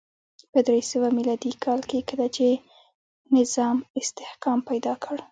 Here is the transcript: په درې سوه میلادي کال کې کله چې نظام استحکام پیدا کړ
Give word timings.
په 0.51 0.59
درې 0.67 0.81
سوه 0.91 1.07
میلادي 1.17 1.51
کال 1.63 1.79
کې 1.89 1.99
کله 2.09 2.27
چې 2.35 2.47
نظام 3.37 3.77
استحکام 3.99 4.59
پیدا 4.69 4.93
کړ 5.03 5.15